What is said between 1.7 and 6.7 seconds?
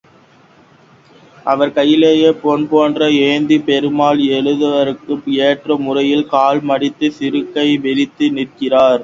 கையிலே பாம்பொன்று ஏந்தி, பெருமாள் எழுந்தருளுவதற்கு ஏற்ற முறையில் கால்